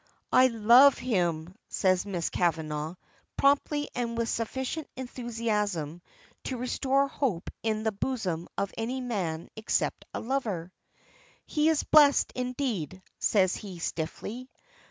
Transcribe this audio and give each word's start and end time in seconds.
"I 0.31 0.47
love 0.47 0.97
him," 0.97 1.53
says 1.69 2.07
Miss 2.07 2.31
Kavanagh 2.31 2.95
promptly 3.37 3.87
and 3.93 4.17
with 4.17 4.29
sufficient 4.29 4.87
enthusiasm 4.97 6.01
to 6.45 6.57
restore 6.57 7.07
hope 7.07 7.51
in 7.61 7.83
the 7.83 7.91
bosom 7.91 8.47
of 8.57 8.73
any 8.79 8.99
man 8.99 9.51
except 9.55 10.05
a 10.11 10.19
lover. 10.19 10.71
"He 11.45 11.69
is 11.69 11.83
blessed 11.83 12.31
indeed," 12.33 13.03
says 13.19 13.55
he 13.55 13.77
stiffly. 13.77 14.49